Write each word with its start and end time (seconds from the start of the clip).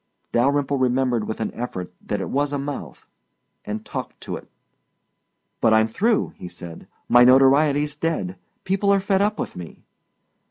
Dalyrimple 0.31 0.79
remembered 0.79 1.27
with 1.27 1.39
an 1.41 1.53
effort 1.53 1.91
that 2.03 2.19
it 2.21 2.31
was 2.31 2.51
a 2.51 2.57
mouth, 2.57 3.05
and 3.65 3.85
talked 3.85 4.19
to 4.21 4.35
it. 4.35 4.49
"But 5.59 5.75
I'm 5.75 5.85
through," 5.85 6.33
he 6.37 6.47
said. 6.47 6.87
"My 7.07 7.23
notoriety's 7.23 7.95
dead. 7.95 8.35
People 8.63 8.91
are 8.91 8.99
fed 8.99 9.21
up 9.21 9.37
with 9.37 9.55
me." 9.55 9.83